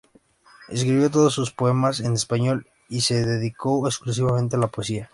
Escribió 0.67 1.11
todos 1.11 1.35
sus 1.35 1.51
poemas 1.51 1.99
en 1.99 2.13
español, 2.13 2.65
y 2.89 3.01
se 3.01 3.23
dedicó 3.23 3.85
exclusivamente 3.87 4.55
a 4.55 4.59
la 4.59 4.65
poesía. 4.65 5.09